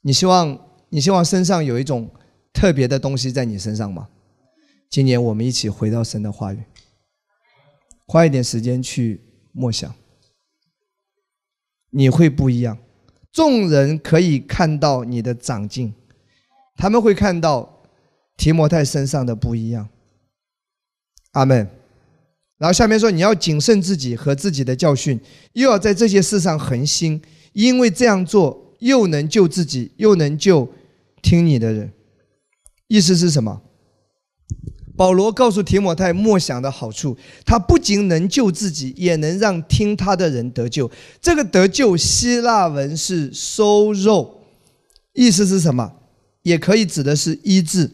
[0.04, 0.58] 你希望
[0.90, 2.10] 你希望身上有一种
[2.54, 4.08] 特别的东西在你身上吗？
[4.90, 6.62] 今年我们一起回到神的话语，
[8.06, 9.92] 花一点时间去默想，
[11.90, 12.78] 你会不一样。
[13.32, 15.94] 众人可以看到你的长进，
[16.76, 17.82] 他们会看到
[18.38, 19.90] 提摩太身上的不一样。
[21.32, 21.68] 阿门。
[22.60, 25.20] 然后下面说，你要谨慎自己和自己的教训，
[25.54, 27.22] 又要在这些事上恒心。
[27.54, 30.70] 因为这样做又能救自己，又能救
[31.22, 31.92] 听你的人。
[32.88, 33.62] 意思是什么？
[34.96, 40.92] 保罗告诉提摩太默想的好处，他不仅能救自己，也能让听他的人得救。
[41.22, 44.44] 这个得救，希腊文是收肉，
[45.14, 45.94] 意思是什么？
[46.44, 47.90] 也可以指的是医治。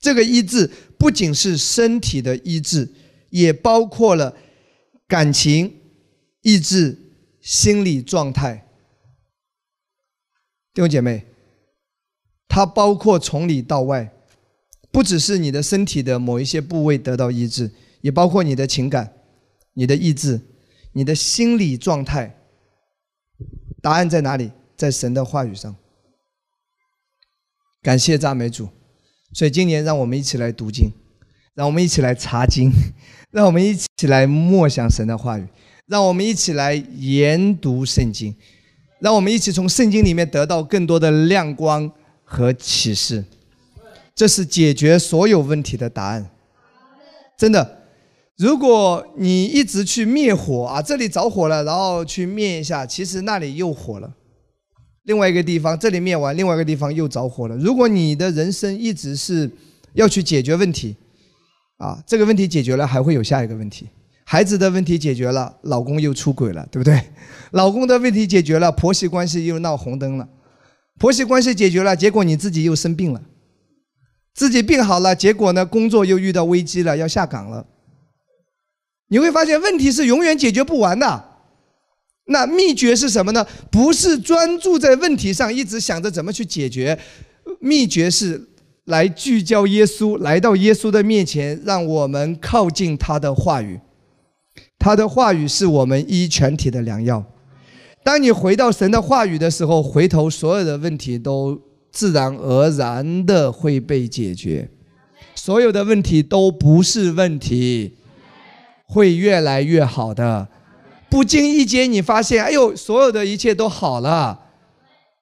[0.00, 2.92] 这个医治不仅是身体的医治，
[3.30, 4.36] 也包括了
[5.06, 5.72] 感情、
[6.42, 6.98] 意志、
[7.40, 8.63] 心理状态。
[10.74, 11.24] 弟兄姐妹，
[12.48, 14.10] 它包括从里到外。
[14.90, 19.12] 不只是你的身体的某一些部位得到医治，也包括你的情感、
[19.72, 20.40] 你的意志、
[20.92, 22.36] 你的心理状态。
[23.82, 24.52] 答案在哪里？
[24.76, 25.74] 在神的话语上。
[27.82, 28.68] 感谢赞美主。
[29.32, 30.92] 所以今年让我们一起来读经，
[31.54, 32.70] 让我们一起来查经，
[33.32, 35.46] 让我们一起来默想神的话语，
[35.86, 38.36] 让我们一起来研读圣经，
[39.00, 41.90] 让我们一起从圣经里面得到更多的亮光
[42.24, 43.24] 和启示。
[44.14, 46.30] 这是解决所有问题的答案，
[47.36, 47.80] 真的。
[48.36, 54.12] 如果你一直去灭火啊，这里着火了，然后去灭一下，其实那里又火了。
[55.04, 57.56] 另外一个地方，这里灭完，另外一个地方又着火了。
[57.56, 59.50] 如果你的人生一直是
[59.92, 60.96] 要去解决问题，
[61.76, 63.88] 啊，这个问题解决了，还会有下一个问题。
[64.34, 67.00] 孩子的问题解决了，老公又出轨了，对不对？
[67.52, 70.28] 老公的问题解决了，婆媳关系又闹红灯了。
[70.98, 73.22] 婆媳关系解决了，结果你自己又生病了。
[74.34, 75.64] 自己病好了，结果呢？
[75.64, 77.64] 工作又遇到危机了，要下岗了。
[79.06, 81.24] 你会发现问题是永远解决不完的。
[82.26, 83.46] 那秘诀是什么呢？
[83.70, 86.98] 不是专注在问题上，一直想着怎么去解决。
[87.60, 88.48] 秘诀是
[88.86, 93.78] 来聚焦耶稣，来到耶稣的面前，让我们靠近他的话语。
[94.84, 97.24] 他的话语是我们医全体的良药。
[98.02, 101.58] 当你回到神的话语的时候，回头所有的问题都。
[101.90, 104.68] 自然而然的会被解决，
[105.36, 107.94] 所有的问题都不是问题，
[108.86, 110.48] 会越来越好的。
[111.08, 114.43] 不经意间，你发现，哎呦，所有的一切都好了。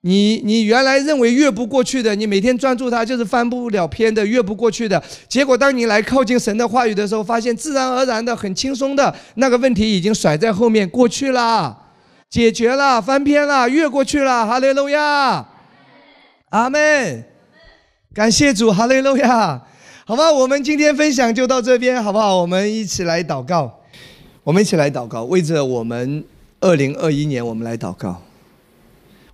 [0.03, 5.01] 你你原来认为越不过去的，你每天专注它就是翻不了篇的，越不过去的。
[5.29, 11.77] 结果，当你来靠近神的话语的时候，发现自然而然的、很轻松的那个问题已经甩在后面过去了，
[12.29, 14.45] 解决了，翻篇了，越过去了。
[14.45, 15.47] 哈利路亚。
[16.51, 17.25] 阿门，
[18.13, 19.63] 感谢主，哈利路亚，
[20.05, 22.37] 好吧，我们今天分享就到这边，好不好？
[22.37, 23.81] 我们一起来祷告，
[24.43, 26.25] 我们一起来祷告，为着我们
[26.61, 28.21] 二零二一年，我们来祷告，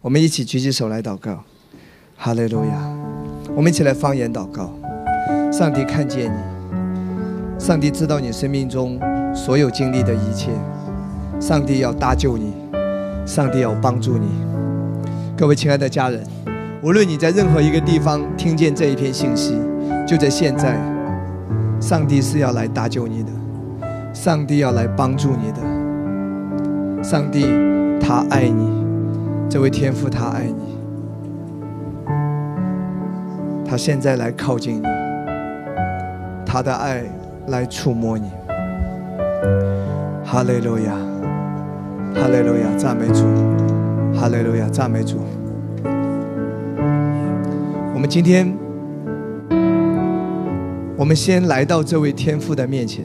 [0.01, 1.43] 我们一起举起手来祷告，
[2.17, 2.89] 哈利路亚，
[3.57, 4.73] 我们一起来方言祷告，
[5.51, 8.97] 上帝看见你，上帝知道你生命中
[9.35, 10.53] 所有经历的一切，
[11.41, 12.55] 上帝要搭救你，
[13.27, 14.29] 上帝要帮助你，
[15.37, 16.25] 各位亲爱的家人。
[16.81, 19.61] 无论你在任何一个地方听见这一篇信息，
[20.07, 20.79] 就在现在，
[21.81, 23.33] 上帝是要来搭救你的，
[24.15, 27.47] 上帝要来帮助你的，上帝
[28.01, 28.87] 他爱你，
[29.51, 30.79] 这位天父他爱你，
[33.67, 34.87] 他现在来靠近你，
[36.45, 37.03] 他的爱
[37.47, 38.31] 来触摸你，
[40.23, 40.93] 哈利路亚，
[42.15, 43.25] 哈利路亚，赞美主，
[44.15, 45.17] 哈利路亚，赞美主。
[47.95, 48.55] 我们今天，
[50.95, 53.03] 我们先来到这位天父的面前，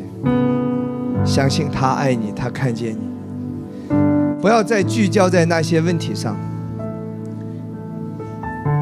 [1.23, 3.12] 相信他爱你，他看见你。
[4.43, 6.35] 不要再聚焦在那些问题上，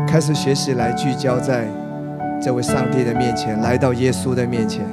[0.08, 1.68] 开始学习来聚焦在
[2.42, 4.84] 这位上帝的面前，来到耶稣的面前，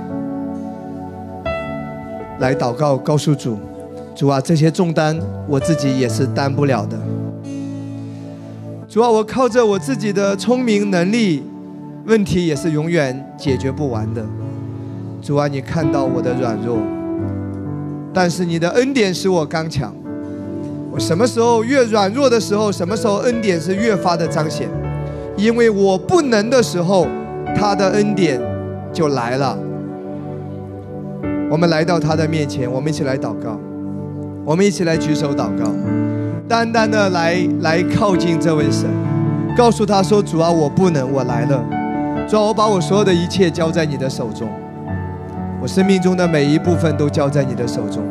[2.38, 3.58] 来祷告，告诉主：
[4.14, 6.98] 主啊，这些重担我自己也是担不了的。
[8.86, 11.44] 主啊，我靠着我自己的聪明能力，
[12.04, 14.22] 问题也是永远解决不完的。
[15.22, 16.76] 主啊，你看到我的软弱，
[18.12, 19.94] 但是你的恩典使我刚强。
[20.98, 24.68] 什么时候越软弱的时候，什么时候恩典是越发的彰显。
[25.36, 27.06] 因为我不能的时候，
[27.56, 28.40] 他的恩典
[28.92, 29.56] 就来了。
[31.50, 33.58] 我们来到他的面前，我们一起来祷告，
[34.44, 35.70] 我们一起来举手祷告。
[36.48, 38.86] 单单的来来靠近这位神，
[39.56, 41.64] 告诉他说：“主啊，我不能，我来了。
[42.26, 44.48] 主啊，我把我所有的一切交在你的手中，
[45.62, 48.02] 我生命中的每一部分都交在你的手中。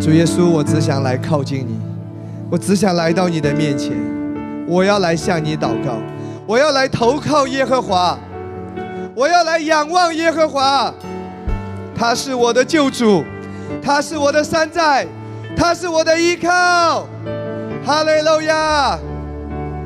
[0.00, 1.80] 主耶稣，我只想来靠近你，
[2.50, 3.92] 我只想来到你的面前，
[4.66, 5.98] 我要来向你祷告，
[6.46, 8.18] 我要来投靠耶和华，
[9.14, 10.92] 我要来仰望耶和华，
[11.94, 13.24] 他是我的救主，
[13.82, 15.06] 他是我的山寨。”
[15.54, 17.06] 他是我的依靠，
[17.84, 18.98] 哈利路亚！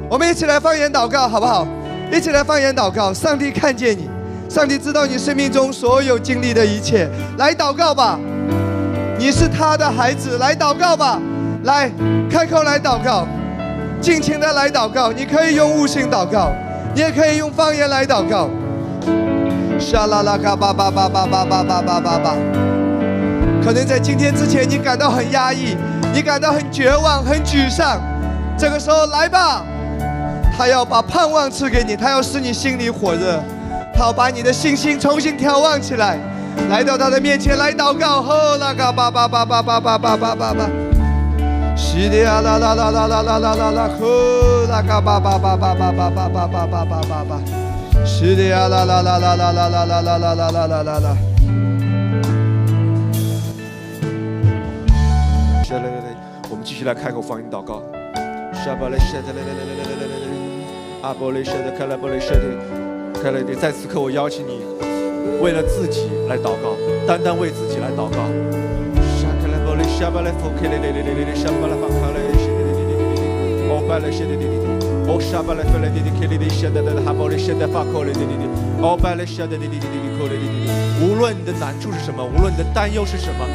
[0.09, 1.67] 我们一起来方言祷告，好不好？
[2.13, 3.13] 一起来方言祷告。
[3.13, 4.09] 上帝看见你，
[4.49, 7.11] 上帝知道你生命中所有经历的一切。
[7.37, 8.17] 来祷告吧，
[9.19, 11.21] 你是他的孩子，来祷告吧。
[11.65, 11.91] 来，
[12.31, 13.27] 开口来祷告，
[14.01, 15.11] 尽情的来祷告。
[15.11, 16.53] 你可以用悟性祷告，
[16.95, 18.49] 你也可以用方言来祷告。
[19.79, 22.35] 沙拉拉嘎巴巴巴巴巴巴巴巴巴巴。
[23.65, 25.77] 可能在今天之前，你感到很压抑。
[26.15, 28.01] 你感到很绝望、很沮丧，
[28.57, 29.63] 这个时候来吧，
[30.57, 33.39] 他要把盼望赐给你，他要使你心里火热，
[33.93, 36.17] 他要把你的信心重新眺望起来，
[36.69, 38.23] 来到他的面前来祷告。
[38.23, 40.71] 吼啦嘎巴巴巴巴巴巴巴巴巴巴，
[41.77, 44.07] 西的呀啦啦啦啦啦啦啦啦啦，吼
[44.71, 47.41] 啦嘎巴巴巴巴巴巴巴巴巴巴巴巴，
[48.05, 51.17] 西的呀啦啦啦啦啦啦啦啦啦啦啦啦啦啦。
[56.65, 57.81] 继续来开口放音祷告。
[58.53, 60.27] 沙巴雷谢的嘞嘞嘞嘞嘞嘞嘞嘞，
[61.01, 62.43] 阿波雷谢的开来波雷谢的，
[63.23, 63.55] 开来的。
[63.55, 64.61] 在此刻，我邀请你，
[65.41, 68.17] 为了自己来祷告，单单为自己来祷告。
[80.99, 83.47] 无论你的难处是什么，无论你的担忧是什么，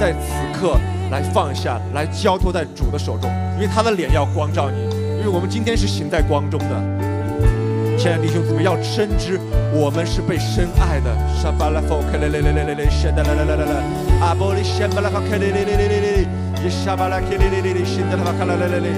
[0.00, 0.76] 在此刻
[1.10, 4.76] 来放下，来交托在主的手中，因为他的脸要光照你，
[5.18, 7.03] 因为我们今天是行在光中的。
[8.04, 9.40] 亲爱的弟兄姊妹，要深知
[9.72, 11.10] 我们是被深爱的。
[11.40, 12.28] 沙巴拉佛勒
[13.64, 13.64] 勒，
[14.20, 16.28] 阿波利巴拉勒勒，
[16.68, 17.88] 沙巴拉克勒勒勒勒，
[18.44, 18.92] 勒勒勒勒，勒勒勒，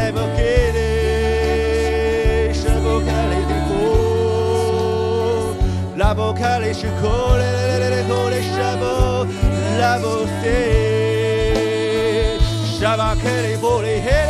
[0.00, 0.13] 勒。
[6.14, 8.80] california college college shop
[9.78, 12.38] level three
[12.78, 14.23] shaba kalifo de he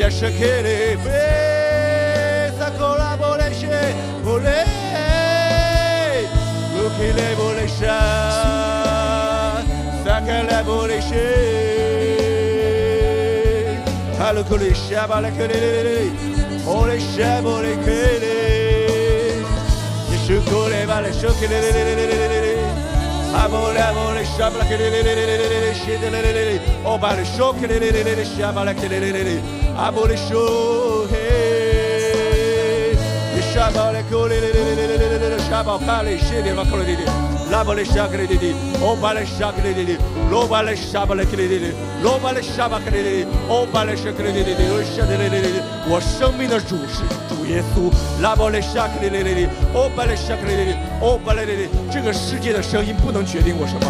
[0.00, 3.92] יש הכלב Faith, a collaboration
[4.24, 4.60] Ole,
[6.76, 8.04] look in the evolution
[10.04, 11.28] Sakalabolishi
[14.18, 15.60] Halukuli shabalakuli
[16.66, 18.36] Ole shabolikuli
[20.10, 21.58] Yeshukule balashukuli
[23.42, 24.88] Abole abole shabalakuli
[25.80, 29.59] Shidelele Oh balashukuli shabalakuli
[45.88, 47.90] 我生命的主是主耶稣。
[51.90, 53.86] 这个世界的声音不能决定我什么。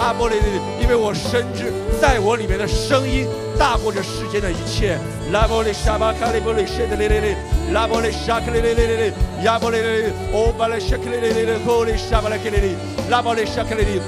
[0.00, 0.46] 阿波雷雷，
[0.80, 1.70] 因为我深知
[2.00, 3.28] 在我里面的声音
[3.58, 4.98] 大过这世间的一切。
[5.30, 7.36] 拉波雷沙巴卡雷波雷谢的雷雷雷，
[7.74, 9.12] 拉波雷沙克雷雷雷雷雷，
[9.44, 12.74] 亚波雷雷，欧巴雷沙克雷雷雷雷，波雷沙巴雷克雷雷，
[13.10, 14.00] 拉波雷沙克雷雷，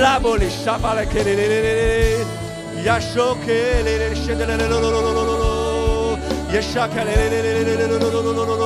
[0.00, 6.18] 拉波雷沙巴雷克雷雷雷雷，亚说克雷雷谢的雷雷罗罗罗罗罗罗。
[6.52, 8.59] 耶沙克雷雷雷雷雷雷雷雷，哈波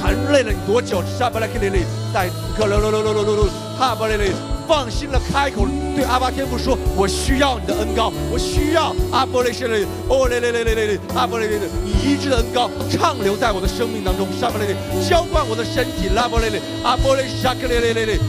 [0.05, 1.01] 含泪了你多久？
[1.17, 1.83] 沙巴拉克里里，
[2.13, 4.31] 在此刻，噜噜噜噜噜噜噜，哈巴里里，
[4.67, 14.75] 放心了开口对阿巴天父说：“我需要你的恩高，我需要阿波雷什里，哦嘞嘞嘞嘞嘞，阿波雷雷，你医治的恩高畅流在我的生命当中，沙巴雷里，
[15.09, 18.19] 浇灌我的身体，拉波雷里，阿波雷沙克雷雷雷雷。”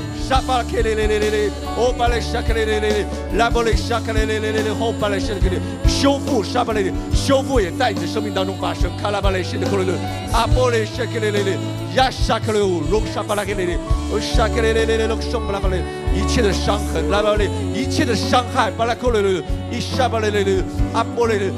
[5.88, 8.90] 修复沙巴雷，修复也在你的生命当中发生。
[9.00, 9.92] 卡拉巴雷西的克雷雷，
[10.32, 11.56] 阿波雷沙克雷雷雷，
[11.96, 13.78] 亚沙克雷乌，隆沙巴拉克雷雷，
[14.12, 15.78] 欧沙克雷雷雷雷，隆松巴拉克雷，
[16.14, 20.62] 一切的伤痕，拉巴雷，一切的伤害，巴拉克雷雷，伊沙巴雷雷雷，
[20.92, 21.50] 阿波雷雷。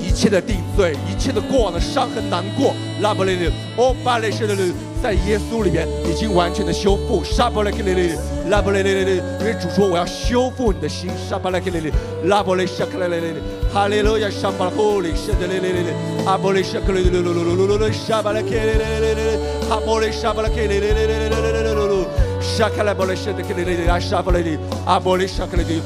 [0.00, 4.72] 一切的定罪，一切的过往的伤痕难过，拉巴雷雷，欧巴雷什雷雷。
[5.02, 7.22] 在耶稣里面已经完全的修复。
[7.24, 8.14] 沙巴拉克雷雷，
[8.48, 11.10] 拉巴雷雷雷雷，因为主说我要修复你的心。
[11.28, 11.92] 沙巴拉克雷雷，
[12.24, 13.34] 拉巴雷沙克雷雷雷，
[13.72, 15.94] 哈利路亚，沙巴拉库里，圣的雷雷雷雷，
[16.26, 19.38] 阿波雷沙克雷雷雷雷雷雷，沙巴拉克雷雷雷雷，
[19.70, 22.06] 阿波雷沙巴拉克雷雷雷雷雷雷雷雷，
[22.40, 25.80] 沙克拉波雷圣的克雷雷雷，阿沙巴雷雷，阿波雷沙克雷雷，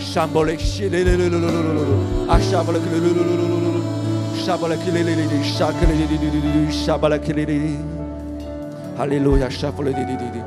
[0.00, 3.34] 沙波雷西雷雷雷雷雷雷，阿沙巴拉克雷雷雷雷
[3.74, 7.54] 雷，沙巴拉克雷雷雷雷，沙克雷雷雷雷雷，沙巴拉克雷雷。
[7.54, 7.93] 哈利
[8.96, 10.42] Alleluia, sciapole di di di di.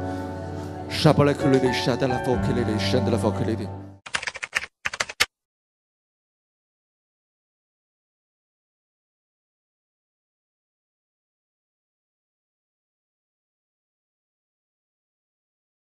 [0.88, 3.87] Sciapole che lui di sciata la focca, le di scende la focca, le di.